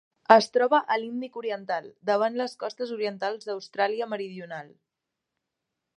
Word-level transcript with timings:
Es 0.35 0.45
troba 0.53 0.79
a 0.93 0.97
l'Índic 1.01 1.37
oriental: 1.41 1.91
davant 2.11 2.39
les 2.41 2.57
costes 2.65 2.95
orientals 2.97 3.47
d'Austràlia 3.51 4.09
Meridional. 4.15 4.77